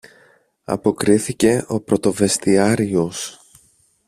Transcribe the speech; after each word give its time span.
αποκρίθηκε 0.63 1.65
ο 1.67 1.79
πρωτοβεστιάριος. 1.81 3.39